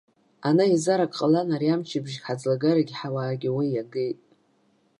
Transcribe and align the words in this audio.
Ана 0.47 0.63
еизарак 0.69 1.11
ҟалан, 1.19 1.49
ари 1.55 1.73
амчыбжьык 1.73 2.23
ҳаӡлагарагь 2.27 2.93
ҳауаагь 2.99 3.47
уи 3.57 3.67
иагеит. 3.71 4.19